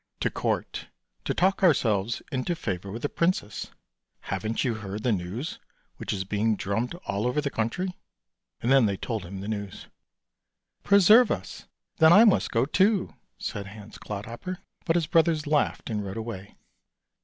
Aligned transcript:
"To 0.21 0.31
court, 0.31 0.87
to 1.25 1.33
talk 1.35 1.61
ourselves 1.61 2.23
into 2.31 2.55
favour 2.55 2.91
with 2.91 3.03
the 3.03 3.07
princess. 3.07 3.69
Haven't 4.21 4.63
you 4.63 4.73
heard 4.73 5.03
the 5.03 5.11
news 5.11 5.59
which 5.97 6.11
is 6.11 6.23
being 6.23 6.55
drummed 6.55 6.95
all 7.05 7.27
over 7.27 7.39
the 7.39 7.51
country?" 7.51 7.95
And 8.61 8.71
then 8.71 8.87
they 8.87 8.97
told 8.97 9.23
him 9.25 9.41
the 9.41 9.47
news." 9.47 9.89
Preserve 10.83 11.29
us! 11.29 11.67
then 11.97 12.11
I 12.11 12.25
must 12.25 12.49
go 12.49 12.65
too," 12.65 13.13
said 13.37 13.67
Hans 13.67 13.99
Clodhopper. 13.99 14.57
But 14.85 14.95
his 14.95 15.05
brothers 15.05 15.45
laughed 15.45 15.87
and 15.87 16.03
rode 16.03 16.17
away. 16.17 16.55